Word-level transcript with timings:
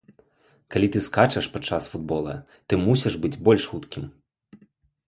Калі 0.75 0.87
ты 0.95 1.01
скачаш 1.07 1.49
падчас 1.57 1.83
футбола, 1.93 2.35
ты 2.67 2.73
мусіш 2.87 3.13
быць 3.27 3.37
больш 3.51 3.63
хуткім. 3.75 4.11